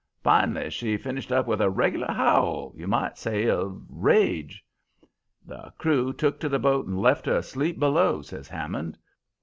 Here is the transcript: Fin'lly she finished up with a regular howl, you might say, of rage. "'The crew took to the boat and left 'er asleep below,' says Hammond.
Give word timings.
Fin'lly 0.23 0.71
she 0.71 0.97
finished 0.97 1.31
up 1.31 1.45
with 1.45 1.61
a 1.61 1.69
regular 1.69 2.11
howl, 2.11 2.73
you 2.75 2.87
might 2.87 3.19
say, 3.19 3.47
of 3.47 3.85
rage. 3.87 4.65
"'The 5.45 5.71
crew 5.77 6.11
took 6.11 6.39
to 6.39 6.49
the 6.49 6.57
boat 6.57 6.87
and 6.87 6.99
left 6.99 7.27
'er 7.27 7.35
asleep 7.37 7.77
below,' 7.77 8.23
says 8.23 8.47
Hammond. 8.47 8.97